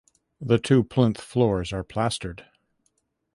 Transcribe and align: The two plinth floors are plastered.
The 0.41 0.57
two 0.57 0.83
plinth 0.83 1.21
floors 1.21 1.71
are 1.71 1.83
plastered. 1.83 2.47